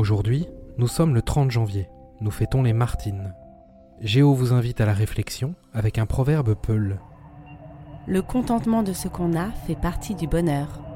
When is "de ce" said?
8.82-9.08